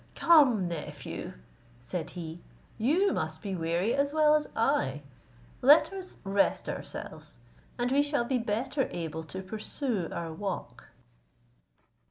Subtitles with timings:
[0.15, 1.33] "Come, nephew,"
[1.79, 2.41] said he,
[2.79, 5.03] "you must be weary as well as I;
[5.61, 7.37] let us rest ourselves,
[7.77, 10.87] and we shall be better able to pursue our walk."